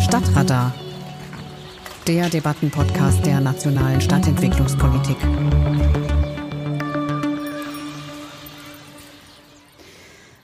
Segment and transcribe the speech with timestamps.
[0.00, 0.74] Stadtradar,
[2.06, 5.16] der Debattenpodcast der nationalen Stadtentwicklungspolitik.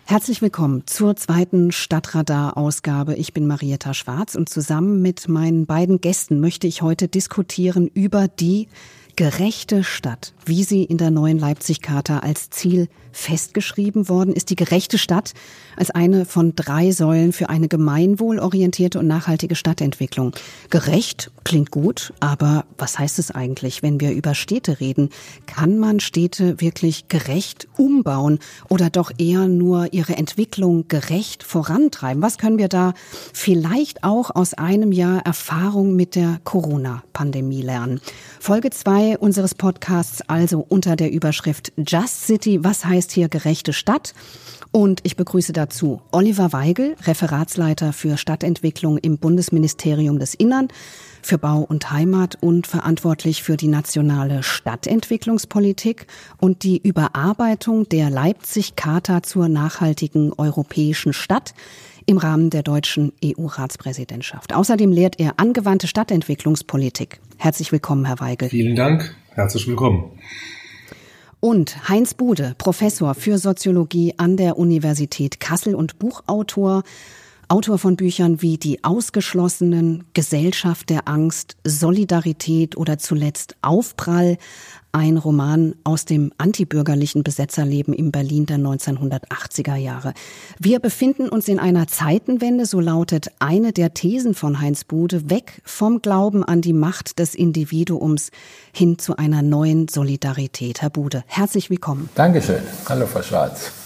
[0.04, 3.14] Herzlich willkommen zur zweiten Stadtradar-Ausgabe.
[3.14, 8.28] Ich bin Marietta Schwarz und zusammen mit meinen beiden Gästen möchte ich heute diskutieren über
[8.28, 8.68] die
[9.16, 14.96] gerechte Stadt, wie sie in der neuen Leipzig-Charta als Ziel festgeschrieben worden ist, die gerechte
[14.96, 15.34] Stadt
[15.76, 20.32] als eine von drei Säulen für eine gemeinwohlorientierte und nachhaltige Stadtentwicklung.
[20.70, 25.10] Gerecht klingt gut, aber was heißt es eigentlich, wenn wir über Städte reden?
[25.46, 28.38] Kann man Städte wirklich gerecht umbauen
[28.70, 32.22] oder doch eher nur ihre Entwicklung gerecht vorantreiben?
[32.22, 32.94] Was können wir da
[33.34, 38.00] vielleicht auch aus einem Jahr Erfahrung mit der Corona-Pandemie lernen?
[38.40, 42.62] Folge zwei unseres Podcasts also unter der Überschrift Just City.
[42.62, 44.14] Was heißt hier gerechte Stadt?
[44.70, 50.68] Und ich begrüße dazu Oliver Weigel, Referatsleiter für Stadtentwicklung im Bundesministerium des Innern
[51.20, 56.06] für Bau und Heimat und verantwortlich für die nationale Stadtentwicklungspolitik
[56.38, 61.54] und die Überarbeitung der Leipzig-Charta zur nachhaltigen europäischen Stadt
[62.06, 64.54] im Rahmen der deutschen EU-Ratspräsidentschaft.
[64.54, 67.20] Außerdem lehrt er angewandte Stadtentwicklungspolitik.
[67.36, 68.48] Herzlich willkommen, Herr Weigel.
[68.48, 69.14] Vielen Dank.
[69.30, 70.10] Herzlich willkommen.
[71.40, 76.84] Und Heinz Bude, Professor für Soziologie an der Universität Kassel und Buchautor,
[77.48, 84.38] Autor von Büchern wie Die Ausgeschlossenen, Gesellschaft der Angst, Solidarität oder zuletzt Aufprall,
[84.92, 90.12] ein Roman aus dem antibürgerlichen Besetzerleben in Berlin der 1980er Jahre.
[90.58, 95.62] Wir befinden uns in einer Zeitenwende, so lautet eine der Thesen von Heinz Bude, weg
[95.64, 98.30] vom Glauben an die Macht des Individuums
[98.72, 100.82] hin zu einer neuen Solidarität.
[100.82, 102.10] Herr Bude, herzlich willkommen.
[102.14, 102.62] Dankeschön.
[102.86, 103.81] Hallo, Frau Schwarz.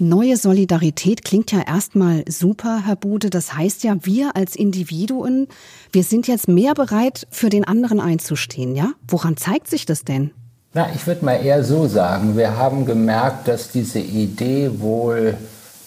[0.00, 3.30] Neue Solidarität klingt ja erstmal super, Herr Bude.
[3.30, 5.48] Das heißt ja, wir als Individuen,
[5.90, 8.92] wir sind jetzt mehr bereit, für den anderen einzustehen, ja?
[9.08, 10.30] Woran zeigt sich das denn?
[10.72, 15.36] Na, ich würde mal eher so sagen, wir haben gemerkt, dass diese Idee wohl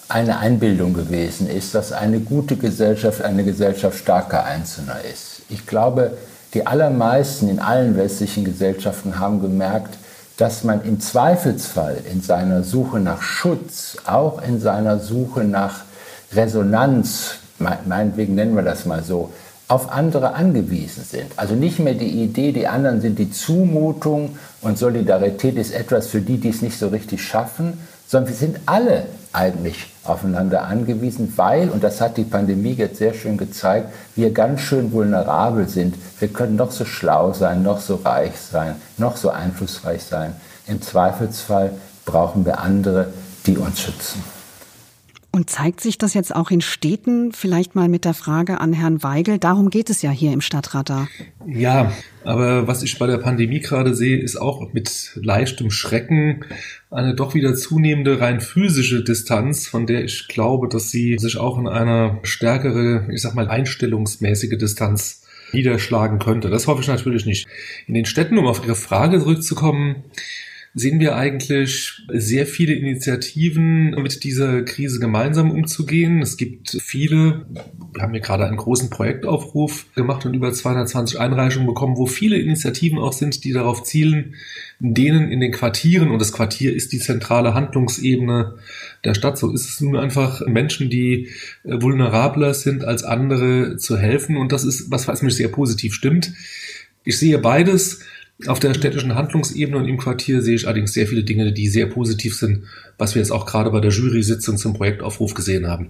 [0.09, 5.43] eine Einbildung gewesen ist, dass eine gute Gesellschaft eine Gesellschaft starker Einzelner ist.
[5.47, 6.17] Ich glaube,
[6.53, 9.97] die allermeisten in allen westlichen Gesellschaften haben gemerkt,
[10.37, 15.81] dass man im Zweifelsfall in seiner Suche nach Schutz, auch in seiner Suche nach
[16.33, 19.31] Resonanz, meinetwegen nennen wir das mal so,
[19.67, 21.31] auf andere angewiesen sind.
[21.37, 26.19] Also nicht mehr die Idee, die anderen sind die Zumutung und Solidarität ist etwas für
[26.19, 31.69] die, die es nicht so richtig schaffen, sondern wir sind alle eigentlich aufeinander angewiesen, weil,
[31.69, 35.95] und das hat die Pandemie jetzt sehr schön gezeigt, wir ganz schön vulnerabel sind.
[36.19, 40.35] Wir können noch so schlau sein, noch so reich sein, noch so einflussreich sein.
[40.67, 41.71] Im Zweifelsfall
[42.05, 43.07] brauchen wir andere,
[43.45, 44.23] die uns schützen.
[45.33, 47.31] Und zeigt sich das jetzt auch in Städten?
[47.31, 49.37] Vielleicht mal mit der Frage an Herrn Weigel.
[49.37, 51.07] Darum geht es ja hier im Stadtradar.
[51.47, 51.93] Ja,
[52.25, 56.43] aber was ich bei der Pandemie gerade sehe, ist auch mit leichtem Schrecken
[56.89, 61.57] eine doch wieder zunehmende rein physische Distanz, von der ich glaube, dass sie sich auch
[61.57, 65.21] in einer stärkere, ich sag mal, einstellungsmäßige Distanz
[65.53, 66.49] niederschlagen könnte.
[66.49, 67.47] Das hoffe ich natürlich nicht.
[67.87, 70.03] In den Städten, um auf Ihre Frage zurückzukommen,
[70.73, 76.21] sehen wir eigentlich sehr viele Initiativen, mit dieser Krise gemeinsam umzugehen.
[76.21, 77.45] Es gibt viele,
[77.93, 82.37] wir haben hier gerade einen großen Projektaufruf gemacht und über 220 Einreichungen bekommen, wo viele
[82.37, 84.35] Initiativen auch sind, die darauf zielen,
[84.79, 88.55] denen in den Quartieren, und das Quartier ist die zentrale Handlungsebene
[89.03, 91.27] der Stadt, so ist es nun einfach Menschen, die
[91.63, 94.37] äh, vulnerabler sind als andere zu helfen.
[94.37, 96.33] Und das ist was, was mich sehr positiv stimmt.
[97.03, 98.01] Ich sehe beides.
[98.47, 101.85] Auf der städtischen Handlungsebene und im Quartier sehe ich allerdings sehr viele Dinge, die sehr
[101.85, 102.63] positiv sind,
[102.97, 105.89] was wir jetzt auch gerade bei der Jury-Sitzung zum Projektaufruf gesehen haben.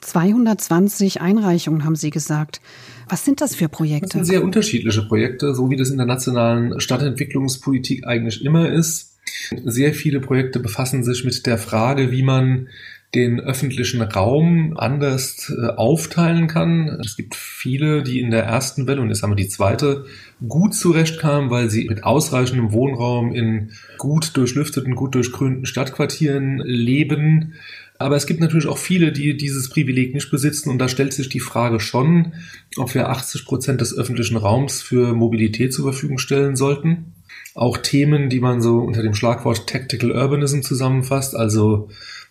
[0.00, 2.60] 220 Einreichungen haben Sie gesagt.
[3.08, 4.06] Was sind das für Projekte?
[4.06, 9.16] Das sind sehr unterschiedliche Projekte, so wie das in der nationalen Stadtentwicklungspolitik eigentlich immer ist.
[9.64, 12.68] Sehr viele Projekte befassen sich mit der Frage, wie man
[13.14, 16.88] den öffentlichen Raum anders äh, aufteilen kann.
[17.02, 20.04] Es gibt viele, die in der ersten Welle und jetzt haben wir die zweite
[20.46, 27.54] gut zurechtkamen, weil sie mit ausreichendem Wohnraum in gut durchlüfteten, gut durchgrünten Stadtquartieren leben.
[27.98, 31.30] Aber es gibt natürlich auch viele, die dieses Privileg nicht besitzen und da stellt sich
[31.30, 32.34] die Frage schon,
[32.76, 37.14] ob wir 80 Prozent des öffentlichen Raums für Mobilität zur Verfügung stellen sollten.
[37.54, 41.88] Auch Themen, die man so unter dem Schlagwort Tactical Urbanism zusammenfasst, also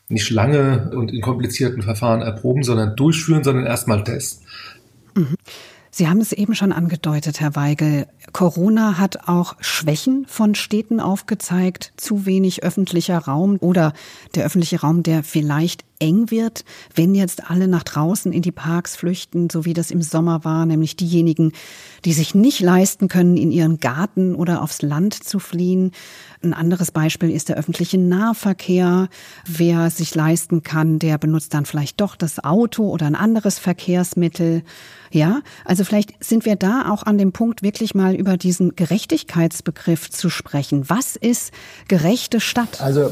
[0.10, 4.46] nicht lange und in komplizierten Verfahren erproben, sondern durchführen, sondern erstmal testen.
[5.16, 5.36] Mhm.
[5.98, 8.06] Sie haben es eben schon angedeutet, Herr Weigel.
[8.32, 11.92] Corona hat auch Schwächen von Städten aufgezeigt.
[11.98, 13.94] Zu wenig öffentlicher Raum oder
[14.36, 18.96] der öffentliche Raum, der vielleicht eng wird, wenn jetzt alle nach draußen in die Parks
[18.96, 21.54] flüchten, so wie das im Sommer war, nämlich diejenigen,
[22.06, 25.94] die sich nicht leisten können, in ihren Garten oder aufs Land zu fliehen.
[26.44, 29.10] Ein anderes Beispiel ist der öffentliche Nahverkehr.
[29.46, 34.64] Wer sich leisten kann, der benutzt dann vielleicht doch das Auto oder ein anderes Verkehrsmittel.
[35.12, 40.12] Ja, also vielleicht sind wir da auch an dem Punkt, wirklich mal über diesen Gerechtigkeitsbegriff
[40.12, 40.90] zu sprechen.
[40.90, 41.52] Was ist
[41.88, 42.82] gerechte Stadt?
[42.82, 43.10] Also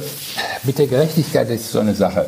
[0.63, 2.27] mit der Gerechtigkeit ist so eine Sache.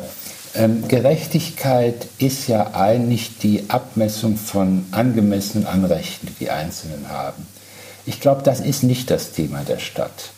[0.54, 7.46] Ähm, Gerechtigkeit ist ja eigentlich die Abmessung von angemessenen Anrechten, die die Einzelnen haben.
[8.06, 10.30] Ich glaube, das ist nicht das Thema der Stadt.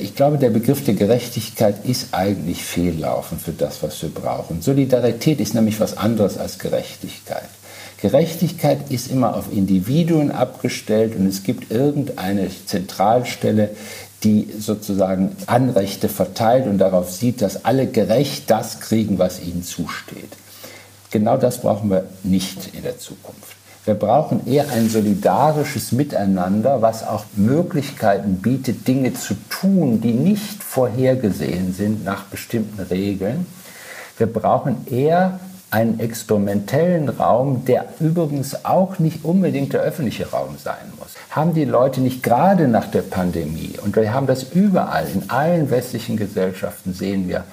[0.00, 4.62] Ich glaube, der Begriff der Gerechtigkeit ist eigentlich fehllaufend für das, was wir brauchen.
[4.62, 7.48] Solidarität ist nämlich was anderes als Gerechtigkeit.
[8.00, 13.70] Gerechtigkeit ist immer auf Individuen abgestellt und es gibt irgendeine Zentralstelle,
[14.22, 20.32] die sozusagen Anrechte verteilt und darauf sieht, dass alle gerecht das kriegen, was ihnen zusteht.
[21.10, 23.55] Genau das brauchen wir nicht in der Zukunft.
[23.86, 30.60] Wir brauchen eher ein solidarisches Miteinander, was auch Möglichkeiten bietet, Dinge zu tun, die nicht
[30.64, 33.46] vorhergesehen sind nach bestimmten Regeln.
[34.18, 35.38] Wir brauchen eher
[35.70, 41.14] einen experimentellen Raum, der übrigens auch nicht unbedingt der öffentliche Raum sein muss.
[41.30, 45.70] Haben die Leute nicht gerade nach der Pandemie, und wir haben das überall, in allen
[45.70, 47.44] westlichen Gesellschaften sehen wir,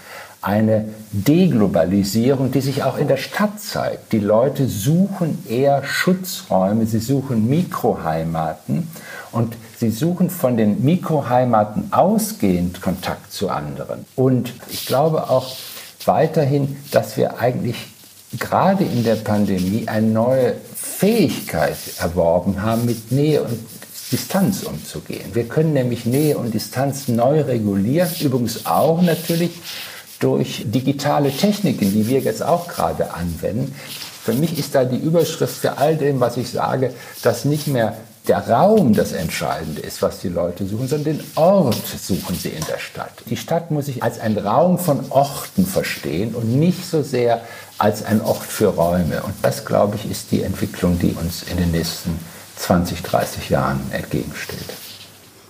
[0.43, 4.11] eine Deglobalisierung, die sich auch in der Stadt zeigt.
[4.11, 8.89] Die Leute suchen eher Schutzräume, sie suchen Mikroheimaten
[9.31, 14.05] und sie suchen von den Mikroheimaten ausgehend Kontakt zu anderen.
[14.15, 15.55] Und ich glaube auch
[16.05, 17.77] weiterhin, dass wir eigentlich
[18.37, 23.59] gerade in der Pandemie eine neue Fähigkeit erworben haben, mit Nähe und
[24.11, 25.33] Distanz umzugehen.
[25.33, 29.51] Wir können nämlich Nähe und Distanz neu regulieren, übrigens auch natürlich
[30.23, 33.75] durch digitale Techniken, die wir jetzt auch gerade anwenden.
[34.23, 36.93] Für mich ist da die Überschrift für all dem, was ich sage,
[37.23, 37.97] dass nicht mehr
[38.29, 42.63] der Raum das Entscheidende ist, was die Leute suchen, sondern den Ort suchen sie in
[42.65, 43.11] der Stadt.
[43.29, 47.41] Die Stadt muss sich als ein Raum von Orten verstehen und nicht so sehr
[47.77, 49.23] als ein Ort für Räume.
[49.23, 52.17] Und das, glaube ich, ist die Entwicklung, die uns in den nächsten
[52.55, 54.82] 20, 30 Jahren entgegensteht.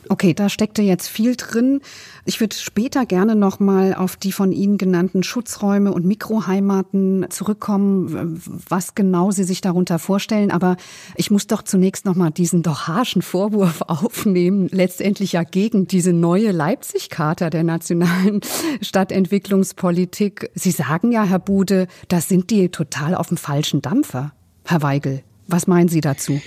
[0.09, 1.81] Okay, da steckte jetzt viel drin.
[2.25, 8.41] Ich würde später gerne noch mal auf die von Ihnen genannten Schutzräume und Mikroheimaten zurückkommen,
[8.67, 10.51] was genau Sie sich darunter vorstellen.
[10.51, 10.77] Aber
[11.15, 16.13] ich muss doch zunächst noch mal diesen doch harschen Vorwurf aufnehmen, letztendlich ja gegen diese
[16.13, 18.41] neue Leipzig-Charta der nationalen
[18.81, 20.51] Stadtentwicklungspolitik.
[20.55, 24.33] Sie sagen ja, Herr Bude, das sind die total auf dem falschen Dampfer.
[24.65, 26.39] Herr Weigel, was meinen Sie dazu?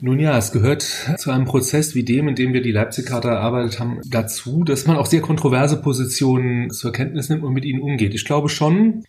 [0.00, 3.78] Nun ja, es gehört zu einem Prozess wie dem, in dem wir die Leipzig-Charta erarbeitet
[3.78, 8.14] haben, dazu, dass man auch sehr kontroverse Positionen zur Kenntnis nimmt und mit ihnen umgeht.
[8.14, 9.04] Ich glaube schon,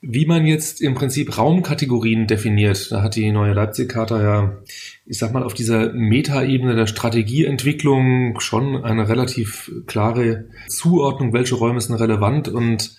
[0.00, 4.58] wie man jetzt im Prinzip Raumkategorien definiert, da hat die neue Leipzig-Charta ja,
[5.04, 11.80] ich sag mal, auf dieser Metaebene der Strategieentwicklung schon eine relativ klare Zuordnung, welche Räume
[11.80, 12.96] sind relevant und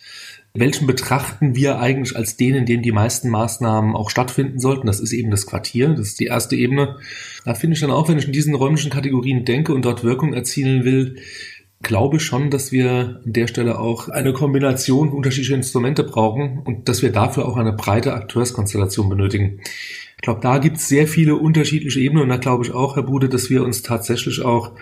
[0.54, 4.88] welchen betrachten wir eigentlich als den, in dem die meisten Maßnahmen auch stattfinden sollten?
[4.88, 6.98] Das ist eben das Quartier, das ist die erste Ebene.
[7.46, 10.34] Da finde ich dann auch, wenn ich in diesen räumlichen Kategorien denke und dort Wirkung
[10.34, 11.16] erzielen will,
[11.82, 17.02] glaube schon, dass wir an der Stelle auch eine Kombination unterschiedlicher Instrumente brauchen und dass
[17.02, 19.62] wir dafür auch eine breite Akteurskonstellation benötigen.
[20.18, 23.04] Ich glaube, da gibt es sehr viele unterschiedliche Ebenen und da glaube ich auch, Herr
[23.04, 24.74] Bude, dass wir uns tatsächlich auch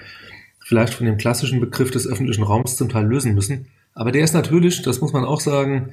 [0.59, 4.33] vielleicht von dem klassischen Begriff des öffentlichen Raums zum Teil lösen müssen aber der ist
[4.33, 5.91] natürlich, das muss man auch sagen,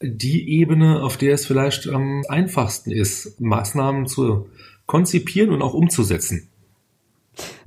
[0.00, 4.48] die Ebene, auf der es vielleicht am einfachsten ist, Maßnahmen zu
[4.86, 6.48] konzipieren und auch umzusetzen.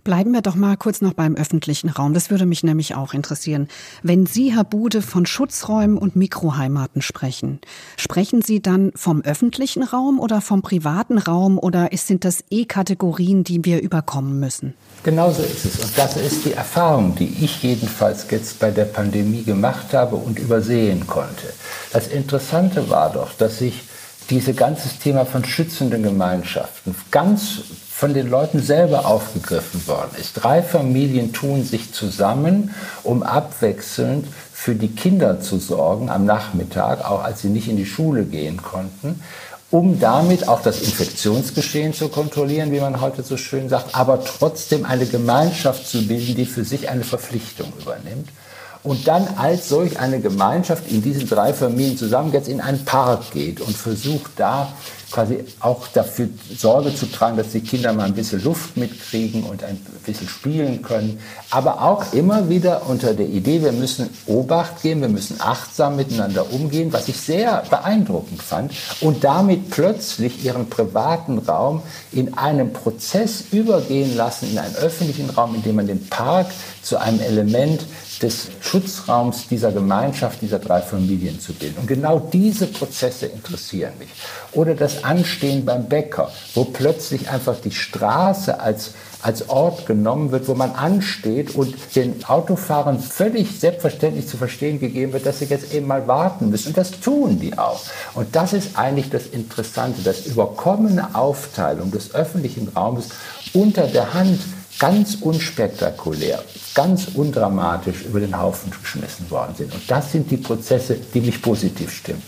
[0.03, 2.15] Bleiben wir doch mal kurz noch beim öffentlichen Raum.
[2.15, 3.67] Das würde mich nämlich auch interessieren.
[4.01, 7.60] Wenn Sie, Herr Bude, von Schutzräumen und Mikroheimaten sprechen,
[7.98, 13.43] sprechen Sie dann vom öffentlichen Raum oder vom privaten Raum oder sind das eh Kategorien,
[13.43, 14.74] die wir überkommen müssen?
[15.03, 15.79] Genauso ist es.
[15.79, 20.39] Und das ist die Erfahrung, die ich jedenfalls jetzt bei der Pandemie gemacht habe und
[20.39, 21.53] übersehen konnte.
[21.93, 23.84] Das Interessante war doch, dass sich
[24.31, 27.62] dieses ganze Thema von schützenden Gemeinschaften ganz
[28.01, 30.34] von den Leuten selber aufgegriffen worden ist.
[30.34, 37.24] Drei Familien tun sich zusammen, um abwechselnd für die Kinder zu sorgen am Nachmittag, auch
[37.24, 39.22] als sie nicht in die Schule gehen konnten,
[39.70, 44.84] um damit auch das Infektionsgeschehen zu kontrollieren, wie man heute so schön sagt, aber trotzdem
[44.84, 48.29] eine Gemeinschaft zu bilden, die für sich eine Verpflichtung übernimmt.
[48.84, 53.29] und dann als solch eine Gemeinschaft in diesen drei Familien zusammen jetzt in einen Park
[53.31, 54.74] geht und versucht da
[55.12, 59.63] quasi auch dafür Sorge zu tragen, dass die Kinder mal ein bisschen Luft mitkriegen und
[59.63, 61.20] ein bisschen spielen können.
[61.50, 66.51] Aber auch immer wieder unter der Idee, wir müssen Obacht geben, wir müssen achtsam miteinander
[66.51, 68.72] umgehen, was ich sehr beeindruckend fand.
[69.01, 75.56] Und damit plötzlich ihren privaten Raum in einem Prozess übergehen lassen, in einen öffentlichen Raum,
[75.56, 76.48] in dem man den Park
[76.82, 77.86] zu einem Element
[78.22, 81.77] des Schutzraums dieser Gemeinschaft, dieser drei Familien zu bilden.
[81.80, 84.10] Und genau diese Prozesse interessieren mich.
[84.53, 88.91] Oder das Anstehen beim Bäcker, wo plötzlich einfach die Straße als
[89.22, 95.13] als Ort genommen wird, wo man ansteht und den Autofahrern völlig selbstverständlich zu verstehen gegeben
[95.13, 96.70] wird, dass sie jetzt eben mal warten müssen.
[96.70, 97.81] Und das tun die auch.
[98.13, 103.10] Und das ist eigentlich das Interessante, das überkommene Aufteilung des öffentlichen Raumes
[103.53, 104.39] unter der Hand
[104.79, 106.43] ganz unspektakulär,
[106.74, 109.74] ganz undramatisch über den Haufen geschmissen worden sind.
[109.74, 112.24] Und das sind die Prozesse, die mich positiv stimmen.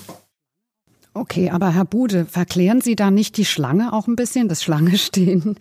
[1.16, 4.98] Okay, aber Herr Bude, verklären Sie da nicht die Schlange auch ein bisschen, das Schlange
[4.98, 5.58] stehen?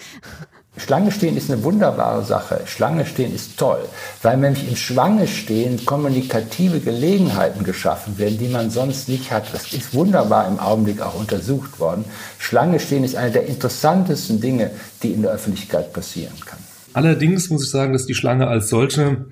[0.79, 2.63] Schlange stehen ist eine wunderbare Sache.
[2.65, 3.81] Schlange stehen ist toll,
[4.23, 9.53] weil nämlich im Schlange stehen kommunikative Gelegenheiten geschaffen werden, die man sonst nicht hat.
[9.53, 12.07] Das ist wunderbar im Augenblick auch untersucht worden.
[12.39, 14.71] Schlange stehen ist eine der interessantesten Dinge,
[15.03, 16.59] die in der Öffentlichkeit passieren kann.
[16.95, 19.27] Allerdings muss ich sagen, dass die Schlange als solche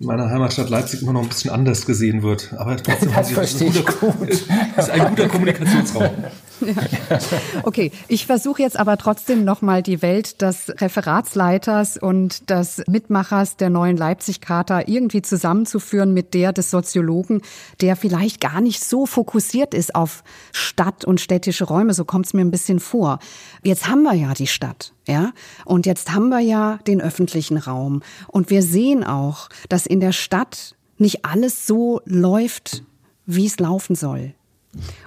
[0.00, 2.54] in meiner Heimatstadt Leipzig immer noch ein bisschen anders gesehen wird.
[2.56, 4.28] Aber trotzdem das verstehe ich gut.
[4.76, 6.10] ist ein guter Kommunikationsraum.
[6.60, 6.74] Ja.
[7.62, 13.70] Okay, ich versuche jetzt aber trotzdem nochmal die Welt des Referatsleiters und des Mitmachers der
[13.70, 17.42] neuen Leipzig-Charta irgendwie zusammenzuführen mit der des Soziologen,
[17.80, 20.22] der vielleicht gar nicht so fokussiert ist auf
[20.52, 21.94] Stadt und städtische Räume.
[21.94, 23.18] So kommt es mir ein bisschen vor.
[23.62, 24.92] Jetzt haben wir ja die Stadt.
[25.06, 25.32] Ja,
[25.64, 28.02] und jetzt haben wir ja den öffentlichen Raum.
[28.26, 32.82] Und wir sehen auch, dass in der Stadt nicht alles so läuft,
[33.24, 34.34] wie es laufen soll.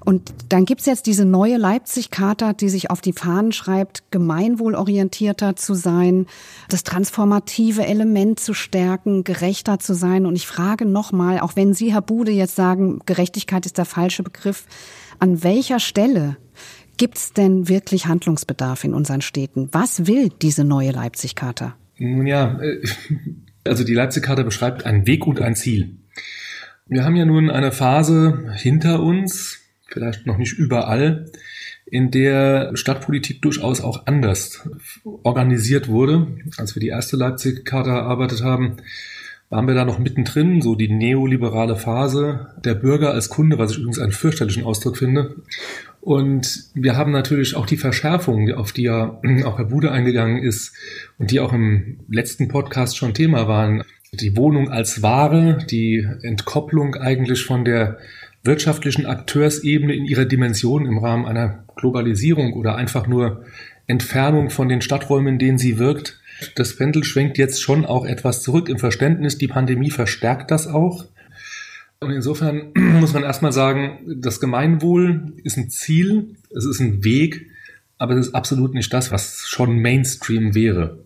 [0.03, 5.73] Und dann gibt's jetzt diese neue Leipzig-Charta, die sich auf die Fahnen schreibt, gemeinwohlorientierter zu
[5.73, 6.25] sein,
[6.69, 10.25] das transformative Element zu stärken, gerechter zu sein.
[10.25, 14.23] Und ich frage nochmal, auch wenn Sie, Herr Bude, jetzt sagen, Gerechtigkeit ist der falsche
[14.23, 14.65] Begriff,
[15.19, 16.37] an welcher Stelle
[16.97, 19.69] gibt's denn wirklich Handlungsbedarf in unseren Städten?
[19.71, 21.75] Was will diese neue Leipzig-Charta?
[21.97, 22.81] Nun ja, äh,
[23.63, 25.97] also die Leipzig-Charta beschreibt einen Weg und ein Ziel.
[26.87, 29.60] Wir haben ja nun eine Phase hinter uns,
[29.91, 31.25] vielleicht noch nicht überall,
[31.85, 34.67] in der Stadtpolitik durchaus auch anders
[35.23, 36.27] organisiert wurde.
[36.57, 38.77] Als wir die erste Leipzig-Charta erarbeitet haben,
[39.49, 43.79] waren wir da noch mittendrin, so die neoliberale Phase der Bürger als Kunde, was ich
[43.79, 45.35] übrigens einen fürchterlichen Ausdruck finde.
[45.99, 50.73] Und wir haben natürlich auch die Verschärfung, auf die ja auch Herr Bude eingegangen ist
[51.19, 53.83] und die auch im letzten Podcast schon Thema waren,
[54.13, 57.97] die Wohnung als Ware, die Entkopplung eigentlich von der
[58.43, 63.45] wirtschaftlichen Akteursebene in ihrer Dimension im Rahmen einer Globalisierung oder einfach nur
[63.87, 66.19] Entfernung von den Stadträumen, in denen sie wirkt.
[66.55, 69.37] Das Pendel schwenkt jetzt schon auch etwas zurück im Verständnis.
[69.37, 71.05] Die Pandemie verstärkt das auch.
[71.99, 77.47] Und insofern muss man erstmal sagen, das Gemeinwohl ist ein Ziel, es ist ein Weg,
[77.99, 80.97] aber es ist absolut nicht das, was schon Mainstream wäre.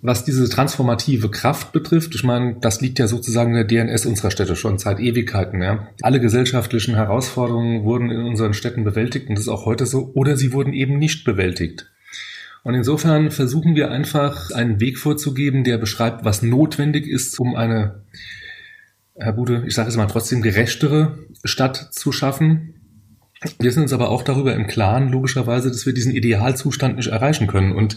[0.00, 4.30] Was diese transformative Kraft betrifft, ich meine, das liegt ja sozusagen in der DNS unserer
[4.30, 5.60] Städte schon seit Ewigkeiten.
[5.60, 5.88] Ja.
[6.02, 10.36] Alle gesellschaftlichen Herausforderungen wurden in unseren Städten bewältigt und das ist auch heute so, oder
[10.36, 11.90] sie wurden eben nicht bewältigt.
[12.62, 18.02] Und insofern versuchen wir einfach einen Weg vorzugeben, der beschreibt, was notwendig ist, um eine,
[19.16, 22.74] Herr Bude, ich sage es mal trotzdem, gerechtere Stadt zu schaffen.
[23.58, 27.46] Wir sind uns aber auch darüber im Klaren, logischerweise, dass wir diesen Idealzustand nicht erreichen
[27.46, 27.72] können.
[27.72, 27.96] Und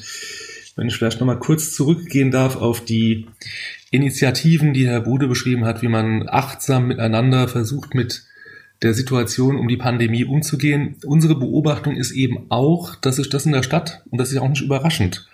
[0.76, 3.28] wenn ich vielleicht nochmal kurz zurückgehen darf auf die
[3.92, 8.24] Initiativen, die Herr Bude beschrieben hat, wie man achtsam miteinander versucht, mit
[8.82, 10.96] der Situation um die Pandemie umzugehen.
[11.06, 14.50] Unsere Beobachtung ist eben auch, dass sich das in der Stadt, und das ist auch
[14.50, 15.28] nicht überraschend,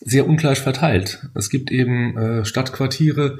[0.00, 1.26] sehr ungleich verteilt.
[1.34, 3.38] Es gibt eben äh, Stadtquartiere,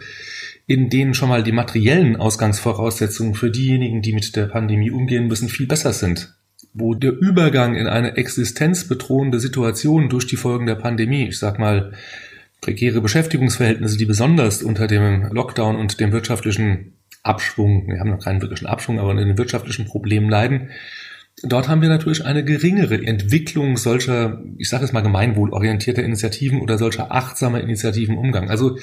[0.66, 5.49] in denen schon mal die materiellen Ausgangsvoraussetzungen für diejenigen, die mit der Pandemie umgehen müssen,
[5.49, 6.35] viel besser sind
[6.75, 11.93] wo der Übergang in eine existenzbedrohende Situation durch die Folgen der Pandemie, ich sag mal,
[12.61, 18.41] prekäre Beschäftigungsverhältnisse, die besonders unter dem Lockdown und dem wirtschaftlichen Abschwung, wir haben noch keinen
[18.41, 20.71] wirklichen Abschwung, aber unter den wirtschaftlichen Problemen leiden.
[21.43, 26.79] Dort haben wir natürlich eine geringere Entwicklung solcher, ich sage es mal, gemeinwohlorientierter Initiativen oder
[26.79, 28.49] solcher achtsamer Initiativen Umgang.
[28.49, 28.79] Also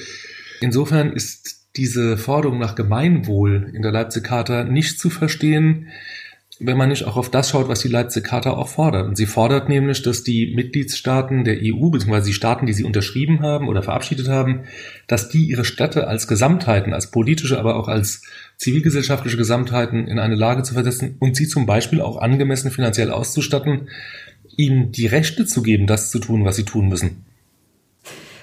[0.61, 5.87] insofern ist diese Forderung nach Gemeinwohl in der Leipzig-Charta nicht zu verstehen
[6.61, 9.07] wenn man nicht auch auf das schaut, was die Leipzig Charta auch fordert.
[9.07, 13.41] Und sie fordert nämlich, dass die Mitgliedstaaten der EU, beziehungsweise die Staaten, die sie unterschrieben
[13.41, 14.65] haben oder verabschiedet haben,
[15.07, 18.23] dass die ihre Städte als Gesamtheiten, als politische, aber auch als
[18.57, 23.87] zivilgesellschaftliche Gesamtheiten in eine Lage zu versetzen und sie zum Beispiel auch angemessen finanziell auszustatten,
[24.57, 27.23] ihnen die Rechte zu geben, das zu tun, was sie tun müssen.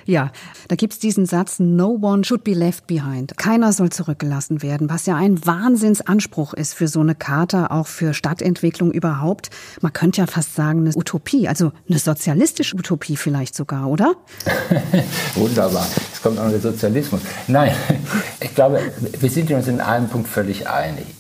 [0.07, 0.31] Ja,
[0.69, 3.37] da gibt's diesen Satz, no one should be left behind.
[3.37, 8.15] Keiner soll zurückgelassen werden, was ja ein Wahnsinnsanspruch ist für so eine Charta, auch für
[8.15, 9.51] Stadtentwicklung überhaupt.
[9.81, 14.15] Man könnte ja fast sagen, eine Utopie, also eine sozialistische Utopie vielleicht sogar, oder?
[15.35, 15.89] Wunderbar.
[15.97, 17.23] Jetzt kommt auch der Sozialismus.
[17.49, 17.75] Nein,
[18.41, 18.81] ich glaube,
[19.19, 21.16] wir sind uns in einem Punkt völlig einig.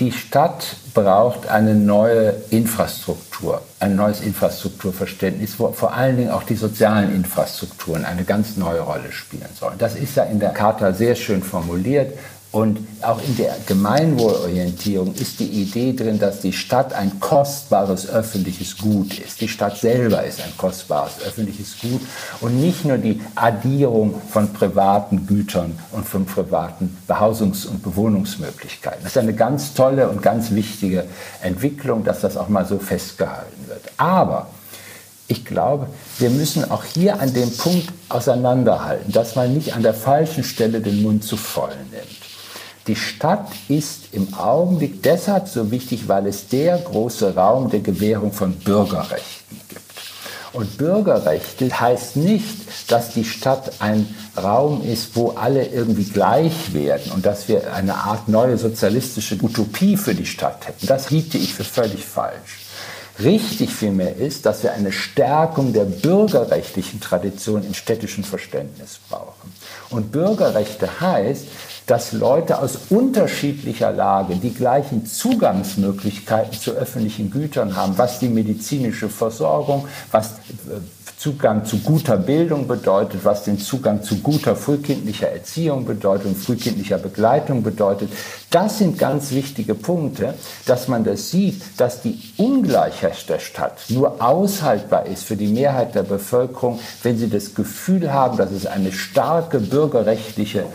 [0.00, 6.54] Die Stadt braucht eine neue Infrastruktur, ein neues Infrastrukturverständnis, wo vor allen Dingen auch die
[6.54, 9.76] sozialen Infrastrukturen eine ganz neue Rolle spielen sollen.
[9.78, 12.16] Das ist ja in der Charta sehr schön formuliert.
[12.50, 18.78] Und auch in der Gemeinwohlorientierung ist die Idee drin, dass die Stadt ein kostbares öffentliches
[18.78, 19.42] Gut ist.
[19.42, 22.00] Die Stadt selber ist ein kostbares öffentliches Gut
[22.40, 29.00] und nicht nur die Addierung von privaten Gütern und von privaten Behausungs- und Bewohnungsmöglichkeiten.
[29.02, 31.04] Das ist eine ganz tolle und ganz wichtige
[31.42, 33.82] Entwicklung, dass das auch mal so festgehalten wird.
[33.98, 34.46] Aber
[35.30, 35.88] ich glaube,
[36.18, 40.80] wir müssen auch hier an dem Punkt auseinanderhalten, dass man nicht an der falschen Stelle
[40.80, 42.17] den Mund zu voll nimmt.
[42.88, 48.32] Die Stadt ist im Augenblick deshalb so wichtig, weil es der große Raum der Gewährung
[48.32, 49.82] von Bürgerrechten gibt.
[50.54, 57.12] Und Bürgerrechte heißt nicht, dass die Stadt ein Raum ist, wo alle irgendwie gleich werden
[57.12, 60.86] und dass wir eine Art neue sozialistische Utopie für die Stadt hätten.
[60.86, 62.64] Das hielt ich für völlig falsch.
[63.22, 69.52] Richtig vielmehr ist, dass wir eine Stärkung der bürgerrechtlichen Tradition im städtischen Verständnis brauchen.
[69.90, 71.44] Und Bürgerrechte heißt,
[71.88, 79.08] dass Leute aus unterschiedlicher Lage die gleichen Zugangsmöglichkeiten zu öffentlichen Gütern haben, was die medizinische
[79.08, 80.80] Versorgung, was äh,
[81.18, 86.98] Zugang zu guter Bildung bedeutet, was den Zugang zu guter frühkindlicher Erziehung bedeutet und frühkindlicher
[86.98, 88.10] Begleitung bedeutet.
[88.50, 90.34] Das sind ganz wichtige Punkte,
[90.66, 95.96] dass man das sieht, dass die Ungleichheit der Stadt nur aushaltbar ist für die Mehrheit
[95.96, 100.66] der Bevölkerung, wenn sie das Gefühl haben, dass es eine starke bürgerrechtliche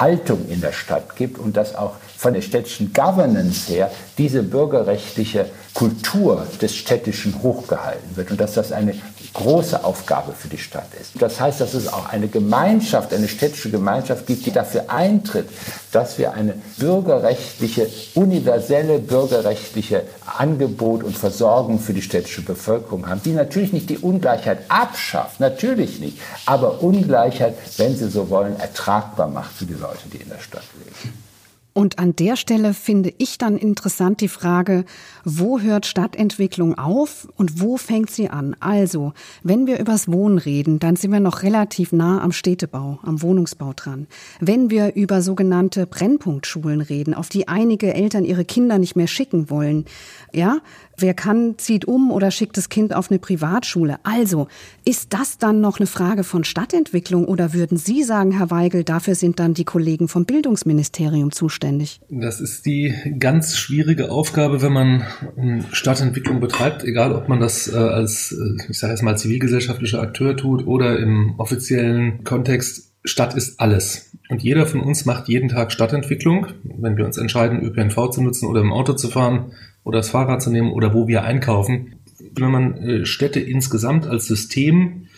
[0.00, 5.46] Haltung in der Stadt gibt und dass auch von der städtischen Governance her diese bürgerrechtliche
[5.74, 8.94] Kultur des Städtischen hochgehalten wird und dass das eine
[9.32, 11.20] große Aufgabe für die Stadt ist.
[11.20, 15.48] Das heißt, dass es auch eine Gemeinschaft, eine städtische Gemeinschaft gibt, die dafür eintritt,
[15.90, 20.04] dass wir eine bürgerrechtliche, universelle bürgerrechtliche
[20.38, 26.00] Angebot und Versorgung für die städtische Bevölkerung haben, die natürlich nicht die Ungleichheit abschafft, natürlich
[26.00, 30.40] nicht, aber Ungleichheit, wenn Sie so wollen, ertragbar macht für die Leute, die in der
[30.40, 31.31] Stadt leben.
[31.74, 34.84] Und an der Stelle finde ich dann interessant die Frage,
[35.24, 38.54] wo hört Stadtentwicklung auf und wo fängt sie an?
[38.60, 43.22] Also, wenn wir übers Wohnen reden, dann sind wir noch relativ nah am Städtebau, am
[43.22, 44.06] Wohnungsbau dran.
[44.38, 49.48] Wenn wir über sogenannte Brennpunktschulen reden, auf die einige Eltern ihre Kinder nicht mehr schicken
[49.48, 49.86] wollen,
[50.34, 50.58] ja,
[51.02, 53.96] Wer kann, zieht um oder schickt das Kind auf eine Privatschule.
[54.04, 54.46] Also,
[54.84, 59.16] ist das dann noch eine Frage von Stadtentwicklung oder würden Sie sagen, Herr Weigel, dafür
[59.16, 62.00] sind dann die Kollegen vom Bildungsministerium zuständig?
[62.08, 65.02] Das ist die ganz schwierige Aufgabe, wenn man
[65.36, 70.00] ähm, Stadtentwicklung betreibt, egal ob man das äh, als, äh, ich sage jetzt mal, zivilgesellschaftlicher
[70.00, 72.92] Akteur tut oder im offiziellen Kontext.
[73.04, 74.12] Stadt ist alles.
[74.28, 76.46] Und jeder von uns macht jeden Tag Stadtentwicklung.
[76.62, 79.52] Wenn wir uns entscheiden, ÖPNV zu nutzen oder im Auto zu fahren,
[79.84, 81.96] oder das Fahrrad zu nehmen oder wo wir einkaufen.
[82.34, 85.08] Wenn man äh, Städte insgesamt als System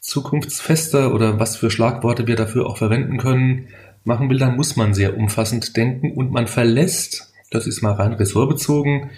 [0.00, 3.68] zukunftsfester oder was für Schlagworte wir dafür auch verwenden können,
[4.04, 8.12] machen will, dann muss man sehr umfassend denken und man verlässt, das ist mal rein
[8.12, 9.10] ressortbezogen,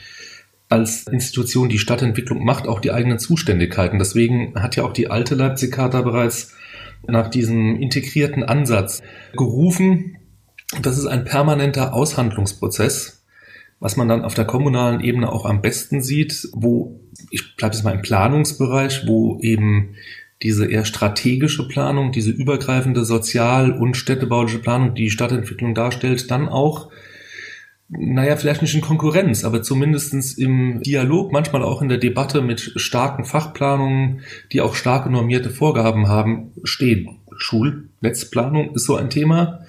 [0.69, 3.99] als Institution, die Stadtentwicklung macht, auch die eigenen Zuständigkeiten.
[3.99, 6.55] Deswegen hat ja auch die alte Leipzig-Charta bereits
[7.07, 9.03] nach diesem integrierten Ansatz
[9.37, 10.17] gerufen.
[10.83, 13.16] Das ist ein permanenter Aushandlungsprozess
[13.81, 17.85] was man dann auf der kommunalen Ebene auch am besten sieht, wo, ich bleibe jetzt
[17.85, 19.95] mal im Planungsbereich, wo eben
[20.43, 26.91] diese eher strategische Planung, diese übergreifende sozial- und städtebauliche Planung, die Stadtentwicklung darstellt, dann auch,
[27.89, 32.73] naja, vielleicht nicht in Konkurrenz, aber zumindestens im Dialog, manchmal auch in der Debatte mit
[32.77, 37.19] starken Fachplanungen, die auch starke normierte Vorgaben haben, stehen.
[37.37, 39.61] Schulnetzplanung ist so ein Thema,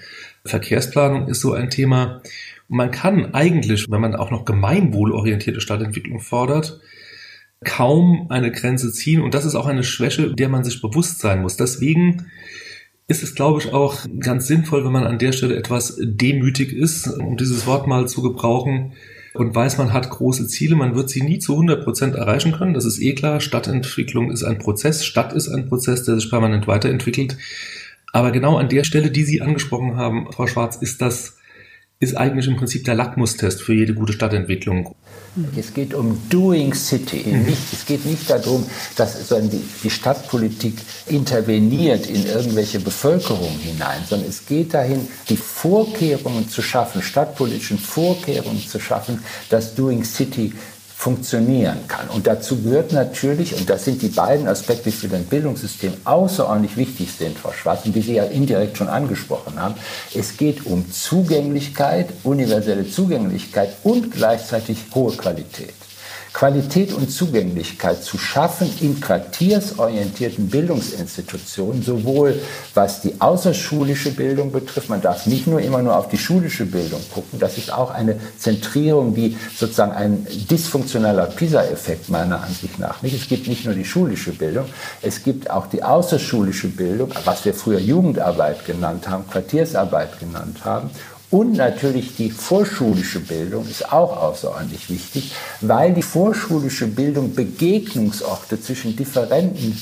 [0.44, 2.22] Verkehrsplanung ist so ein Thema.
[2.68, 6.80] Man kann eigentlich, wenn man auch noch gemeinwohlorientierte Stadtentwicklung fordert,
[7.64, 9.20] kaum eine Grenze ziehen.
[9.20, 11.56] Und das ist auch eine Schwäche, der man sich bewusst sein muss.
[11.56, 12.26] Deswegen
[13.06, 17.08] ist es, glaube ich, auch ganz sinnvoll, wenn man an der Stelle etwas demütig ist,
[17.08, 18.92] um dieses Wort mal zu gebrauchen,
[19.38, 22.74] und weiß, man hat große Ziele, man wird sie nie zu 100 Prozent erreichen können.
[22.74, 23.40] Das ist eh klar.
[23.40, 25.04] Stadtentwicklung ist ein Prozess.
[25.04, 27.36] Stadt ist ein Prozess, der sich permanent weiterentwickelt.
[28.12, 31.37] Aber genau an der Stelle, die Sie angesprochen haben, Frau Schwarz, ist das
[32.00, 34.94] ist eigentlich im Prinzip der Lackmustest für jede gute Stadtentwicklung.
[35.56, 37.24] Es geht um Doing City.
[37.26, 38.64] Nicht, es geht nicht darum,
[38.96, 40.74] dass die, die Stadtpolitik
[41.06, 48.64] interveniert in irgendwelche Bevölkerung hinein, sondern es geht dahin, die Vorkehrungen zu schaffen, stadtpolitischen Vorkehrungen
[48.64, 50.52] zu schaffen, dass Doing City
[50.98, 52.08] funktionieren kann.
[52.08, 56.76] Und dazu gehört natürlich, und das sind die beiden Aspekte, die für das Bildungssystem außerordentlich
[56.76, 59.76] wichtig sind, Frau Schwarz, und die Sie ja indirekt schon angesprochen haben,
[60.12, 65.77] es geht um Zugänglichkeit, universelle Zugänglichkeit und gleichzeitig hohe Qualität.
[66.32, 72.40] Qualität und Zugänglichkeit zu schaffen in quartiersorientierten Bildungsinstitutionen, sowohl
[72.74, 77.00] was die außerschulische Bildung betrifft, man darf nicht nur immer nur auf die schulische Bildung
[77.12, 83.14] gucken, das ist auch eine Zentrierung, die sozusagen ein dysfunktionaler PISA-Effekt meiner Ansicht nach nicht.
[83.14, 84.66] Es gibt nicht nur die schulische Bildung,
[85.02, 90.90] es gibt auch die außerschulische Bildung, was wir früher Jugendarbeit genannt haben, Quartiersarbeit genannt haben
[91.30, 98.96] und natürlich die vorschulische Bildung ist auch außerordentlich wichtig, weil die vorschulische Bildung Begegnungsorte zwischen
[98.96, 99.78] differenten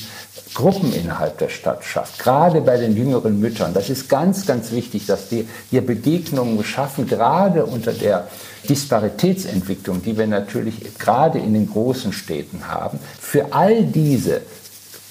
[0.53, 3.73] Gruppen innerhalb der Stadt schafft, gerade bei den jüngeren Müttern.
[3.73, 8.27] Das ist ganz, ganz wichtig, dass die hier Begegnungen schaffen, gerade unter der
[8.67, 12.99] Disparitätsentwicklung, die wir natürlich gerade in den großen Städten haben.
[13.19, 14.41] Für all diese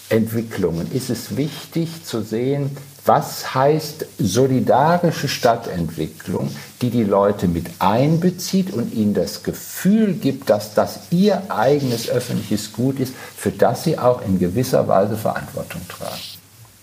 [0.09, 6.51] Entwicklungen ist es wichtig zu sehen, was heißt solidarische Stadtentwicklung,
[6.83, 12.73] die die Leute mit einbezieht und ihnen das Gefühl gibt, dass das ihr eigenes öffentliches
[12.73, 16.21] Gut ist, für das sie auch in gewisser Weise Verantwortung tragen.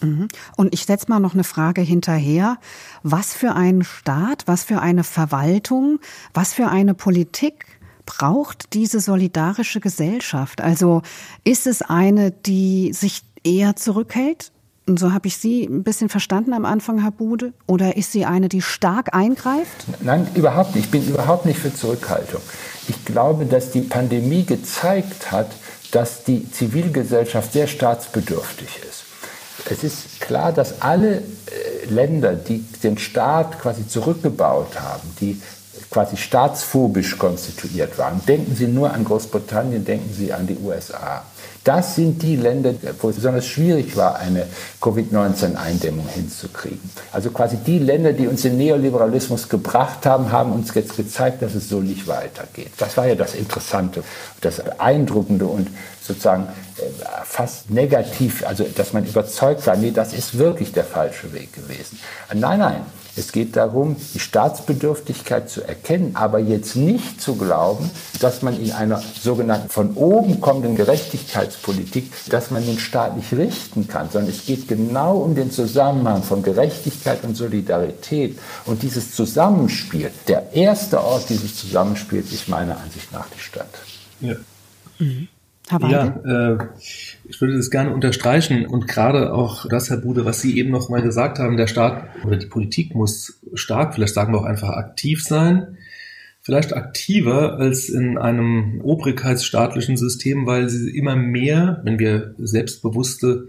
[0.03, 0.27] Mhm.
[0.55, 2.57] Und ich setze mal noch eine Frage hinterher.
[3.03, 5.99] Was für ein Staat, was für eine Verwaltung,
[6.33, 7.65] was für eine Politik
[8.05, 10.61] braucht diese solidarische Gesellschaft?
[10.61, 11.01] Also
[11.43, 14.51] ist es eine, die sich eher zurückhält
[14.85, 17.53] und so habe ich Sie ein bisschen verstanden am Anfang, Herr Bude.
[17.67, 19.85] Oder ist sie eine, die stark eingreift?
[20.01, 20.85] Nein, überhaupt nicht.
[20.85, 22.41] Ich bin überhaupt nicht für Zurückhaltung.
[22.89, 25.47] Ich glaube, dass die Pandemie gezeigt hat,
[25.91, 29.03] dass die Zivilgesellschaft sehr staatsbedürftig ist.
[29.69, 31.21] Es ist klar, dass alle äh,
[31.87, 35.41] Länder, die den Staat quasi zurückgebaut haben, die
[35.93, 41.23] quasi staatsphobisch konstituiert waren, denken Sie nur an Großbritannien, denken Sie an die USA
[41.63, 44.47] das sind die Länder, wo es besonders schwierig war, eine
[44.81, 46.89] Covid-19-Eindämmung hinzukriegen.
[47.11, 51.55] Also quasi die Länder, die uns den Neoliberalismus gebracht haben, haben uns jetzt gezeigt, dass
[51.55, 52.71] es so nicht weitergeht.
[52.77, 54.03] Das war ja das Interessante,
[54.41, 55.69] das Beeindruckende und
[56.01, 56.81] sozusagen äh,
[57.23, 61.97] fast negativ, also dass man überzeugt war, nee, das ist wirklich der falsche Weg gewesen.
[62.33, 62.81] Nein, nein,
[63.15, 68.71] es geht darum, die Staatsbedürftigkeit zu erkennen, aber jetzt nicht zu glauben, dass man in
[68.71, 74.45] einer sogenannten von oben kommenden Gerechtigkeitspolitik, dass man den Staat nicht richten kann, sondern es
[74.45, 80.11] geht genau um den Zusammenhang von Gerechtigkeit und Solidarität und dieses Zusammenspiel.
[80.27, 83.69] Der erste Ort dieses Zusammenspiels ist meiner Ansicht nach die Stadt.
[84.21, 84.35] Ja.
[84.97, 85.27] Mhm.
[85.71, 86.57] Ja, äh,
[87.25, 90.89] ich würde das gerne unterstreichen und gerade auch das, Herr Bude, was Sie eben noch
[90.89, 94.69] mal gesagt haben, der Staat oder die Politik muss stark, vielleicht sagen wir auch einfach
[94.69, 95.77] aktiv sein,
[96.41, 103.47] vielleicht aktiver als in einem obrigkeitsstaatlichen System, weil sie immer mehr, wenn wir selbstbewusste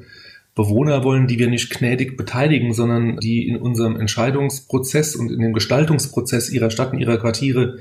[0.54, 5.52] Bewohner wollen, die wir nicht gnädig beteiligen, sondern die in unserem Entscheidungsprozess und in dem
[5.52, 7.78] Gestaltungsprozess ihrer Stadt und ihrer Quartiere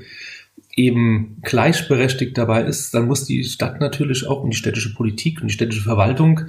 [0.76, 5.48] eben gleichberechtigt dabei ist, dann muss die Stadt natürlich auch und die städtische Politik und
[5.48, 6.40] die städtische Verwaltung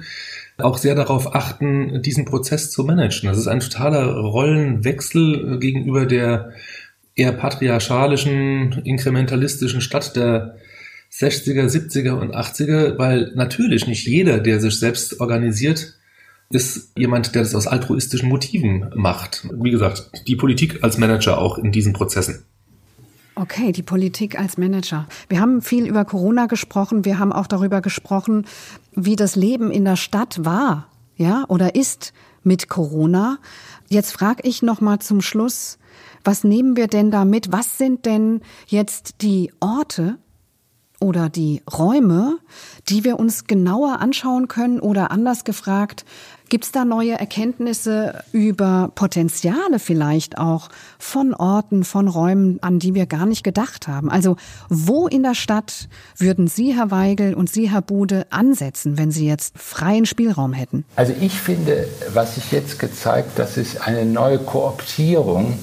[0.58, 3.28] auch sehr darauf achten, diesen Prozess zu managen.
[3.28, 6.52] Das ist ein totaler Rollenwechsel gegenüber der
[7.14, 10.56] eher patriarchalischen, inkrementalistischen Stadt der
[11.12, 15.94] 60er, 70er und 80er, weil natürlich nicht jeder, der sich selbst organisiert,
[16.50, 19.48] ist jemand, der das aus altruistischen Motiven macht.
[19.60, 22.44] Wie gesagt, die Politik als Manager auch in diesen Prozessen.
[23.38, 25.06] Okay, die Politik als Manager.
[25.28, 27.04] Wir haben viel über Corona gesprochen.
[27.04, 28.46] Wir haben auch darüber gesprochen,
[28.92, 33.36] wie das Leben in der Stadt war, ja, oder ist mit Corona.
[33.90, 35.78] Jetzt frage ich noch mal zum Schluss,
[36.24, 37.52] was nehmen wir denn da mit?
[37.52, 40.18] Was sind denn jetzt die Orte
[41.00, 42.38] oder die Räume,
[42.88, 46.04] die wir uns genauer anschauen können oder anders gefragt,
[46.48, 52.94] Gibt es da neue Erkenntnisse über Potenziale vielleicht auch von Orten, von Räumen, an die
[52.94, 54.08] wir gar nicht gedacht haben?
[54.10, 54.36] Also
[54.68, 59.26] wo in der Stadt würden Sie, Herr Weigel und Sie, Herr Bude, ansetzen, wenn Sie
[59.26, 60.84] jetzt freien Spielraum hätten?
[60.94, 65.58] Also ich finde, was sich jetzt gezeigt, dass es eine neue Kooptierung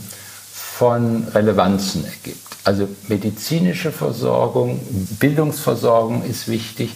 [0.51, 2.42] von Relevanzen ergibt.
[2.63, 4.79] Also medizinische Versorgung,
[5.19, 6.91] Bildungsversorgung ist wichtig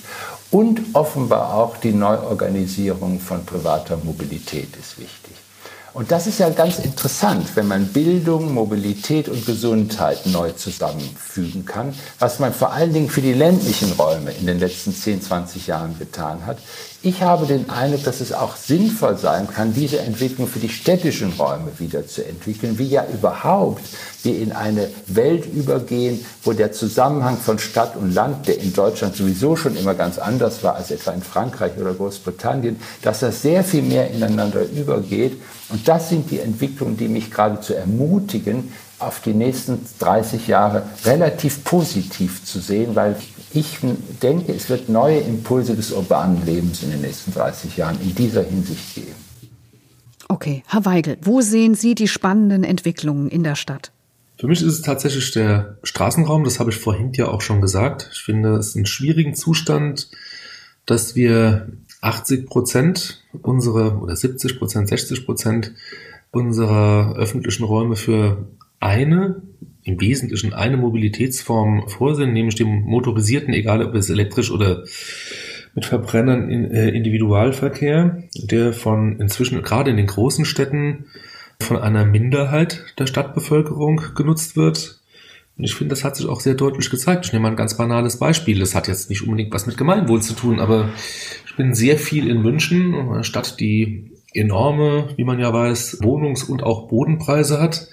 [0.50, 5.34] und offenbar auch die Neuorganisierung von privater Mobilität ist wichtig.
[5.98, 11.92] Und das ist ja ganz interessant, wenn man Bildung, Mobilität und Gesundheit neu zusammenfügen kann,
[12.20, 15.98] was man vor allen Dingen für die ländlichen Räume in den letzten 10, 20 Jahren
[15.98, 16.60] getan hat.
[17.04, 21.32] Ich habe den Eindruck, dass es auch sinnvoll sein kann, diese Entwicklung für die städtischen
[21.34, 23.84] Räume wieder zu entwickeln, wie ja überhaupt
[24.24, 29.16] wir in eine Welt übergehen, wo der Zusammenhang von Stadt und Land, der in Deutschland
[29.16, 33.64] sowieso schon immer ganz anders war als etwa in Frankreich oder Großbritannien, dass das sehr
[33.64, 35.40] viel mehr ineinander übergeht.
[35.70, 41.64] Und das sind die Entwicklungen, die mich geradezu ermutigen, auf die nächsten 30 Jahre relativ
[41.64, 43.16] positiv zu sehen, weil
[43.54, 43.78] ich
[44.22, 48.44] denke, es wird neue Impulse des urbanen Lebens in den nächsten 30 Jahren in dieser
[48.44, 49.16] Hinsicht geben.
[50.30, 53.92] Okay, Herr Weigel, wo sehen Sie die spannenden Entwicklungen in der Stadt?
[54.38, 58.10] Für mich ist es tatsächlich der Straßenraum, das habe ich vorhin ja auch schon gesagt.
[58.14, 60.10] Ich finde es einen schwierigen Zustand,
[60.86, 61.70] dass wir
[62.02, 65.74] 80 Prozent unserer oder 70 Prozent, 60 Prozent
[66.32, 68.46] unserer öffentlichen Räume für
[68.80, 69.42] eine,
[69.84, 74.84] im Wesentlichen eine Mobilitätsform vorsehen, nämlich dem motorisierten, egal ob es elektrisch oder
[75.74, 81.06] mit Verbrennern in, äh, Individualverkehr, der von inzwischen gerade in den großen Städten
[81.60, 85.00] von einer Minderheit der Stadtbevölkerung genutzt wird.
[85.58, 87.26] Und ich finde, das hat sich auch sehr deutlich gezeigt.
[87.26, 88.60] Ich nehme mal ein ganz banales Beispiel.
[88.60, 90.90] Das hat jetzt nicht unbedingt was mit Gemeinwohl zu tun, aber
[91.46, 96.44] ich bin sehr viel in München, einer Stadt, die enorme, wie man ja weiß, Wohnungs-
[96.44, 97.88] und auch Bodenpreise hat.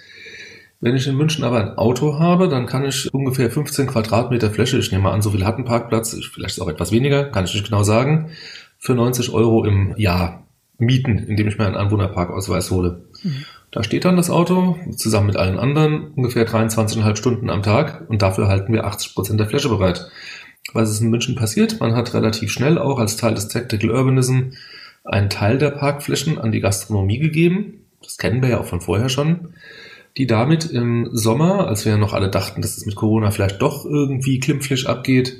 [0.84, 4.76] Wenn ich in München aber ein Auto habe, dann kann ich ungefähr 15 Quadratmeter Fläche,
[4.76, 7.46] ich nehme mal an, so viel hat ein Parkplatz, vielleicht ist auch etwas weniger, kann
[7.46, 8.32] ich nicht genau sagen,
[8.76, 13.06] für 90 Euro im Jahr mieten, indem ich mir einen Anwohnerparkausweis hole.
[13.22, 13.46] Mhm.
[13.70, 18.20] Da steht dann das Auto zusammen mit allen anderen ungefähr 23,5 Stunden am Tag und
[18.20, 20.10] dafür halten wir 80 Prozent der Fläche bereit.
[20.74, 21.80] Was ist in München passiert?
[21.80, 24.50] Man hat relativ schnell auch als Teil des Tactical Urbanism
[25.02, 27.86] einen Teil der Parkflächen an die Gastronomie gegeben.
[28.02, 29.54] Das kennen wir ja auch von vorher schon.
[30.16, 33.60] Die damit im Sommer, als wir ja noch alle dachten, dass es mit Corona vielleicht
[33.60, 35.36] doch irgendwie klimpflich abgeht,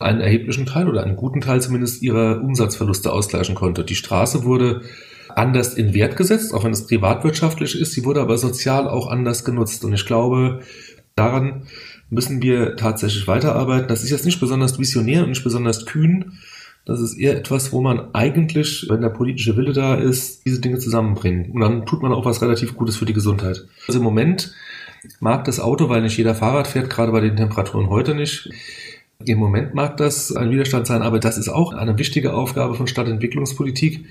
[0.00, 3.84] einen erheblichen Teil oder einen guten Teil zumindest ihrer Umsatzverluste ausgleichen konnte.
[3.84, 4.82] Die Straße wurde
[5.34, 7.92] anders in Wert gesetzt, auch wenn es privatwirtschaftlich ist.
[7.92, 9.84] Sie wurde aber sozial auch anders genutzt.
[9.84, 10.60] Und ich glaube,
[11.14, 11.62] daran
[12.10, 13.88] müssen wir tatsächlich weiterarbeiten.
[13.88, 16.38] Das ist jetzt nicht besonders visionär und nicht besonders kühn.
[16.88, 20.78] Das ist eher etwas, wo man eigentlich, wenn der politische Wille da ist, diese Dinge
[20.78, 21.50] zusammenbringen.
[21.50, 23.66] Und dann tut man auch was relativ Gutes für die Gesundheit.
[23.86, 24.54] Also im Moment
[25.20, 28.50] mag das Auto, weil nicht jeder Fahrrad fährt, gerade bei den Temperaturen heute nicht.
[29.22, 32.86] Im Moment mag das ein Widerstand sein, aber das ist auch eine wichtige Aufgabe von
[32.86, 34.06] Stadtentwicklungspolitik,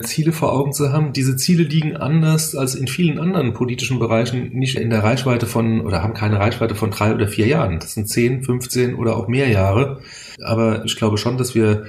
[0.00, 1.12] Ziele vor Augen zu haben.
[1.12, 5.80] Diese Ziele liegen anders als in vielen anderen politischen Bereichen nicht in der Reichweite von
[5.80, 7.78] oder haben keine Reichweite von drei oder vier Jahren.
[7.80, 10.02] Das sind zehn, 15 oder auch mehr Jahre.
[10.42, 11.86] Aber ich glaube schon, dass wir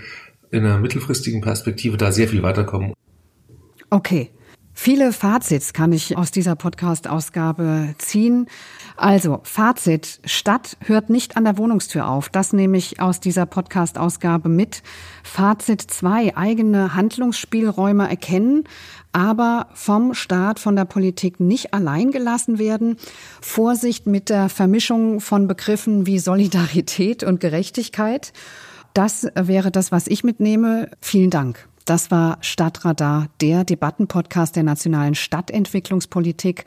[0.51, 2.93] in einer mittelfristigen Perspektive da sehr viel weiterkommen.
[3.89, 4.29] Okay.
[4.79, 8.45] Viele Fazits kann ich aus dieser Podcast-Ausgabe ziehen.
[8.95, 10.19] Also, Fazit.
[10.23, 12.29] Stadt hört nicht an der Wohnungstür auf.
[12.29, 14.83] Das nehme ich aus dieser Podcast-Ausgabe mit.
[15.23, 18.65] Fazit zwei Eigene Handlungsspielräume erkennen,
[19.11, 22.97] aber vom Staat, von der Politik nicht allein gelassen werden.
[23.41, 28.31] Vorsicht mit der Vermischung von Begriffen wie Solidarität und Gerechtigkeit.
[28.93, 30.91] Das wäre das, was ich mitnehme.
[31.01, 31.67] Vielen Dank.
[31.87, 36.65] Das war Stadtradar, der Debattenpodcast der nationalen Stadtentwicklungspolitik.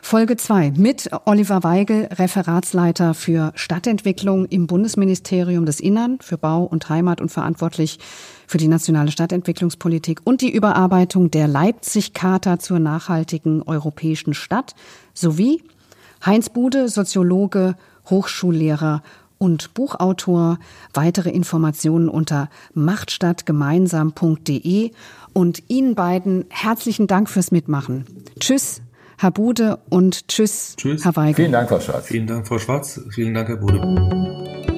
[0.00, 6.88] Folge 2 mit Oliver Weigel, Referatsleiter für Stadtentwicklung im Bundesministerium des Innern für Bau und
[6.88, 7.98] Heimat und verantwortlich
[8.46, 14.76] für die nationale Stadtentwicklungspolitik und die Überarbeitung der Leipzig-Charta zur nachhaltigen europäischen Stadt
[15.14, 15.64] sowie
[16.24, 17.74] Heinz Bude, Soziologe,
[18.08, 19.02] Hochschullehrer
[19.40, 20.60] und Buchautor.
[20.94, 24.92] Weitere Informationen unter machtstadtgemeinsam.de
[25.32, 28.04] und Ihnen beiden herzlichen Dank fürs Mitmachen.
[28.38, 28.82] Tschüss,
[29.18, 31.04] Herr Bude und tschüss, tschüss.
[31.04, 31.34] Herr Weigel.
[31.34, 32.06] Vielen Dank, Frau Schwarz.
[32.06, 33.00] Vielen Dank, Frau Schwarz.
[33.10, 34.69] Vielen Dank, Herr Bude.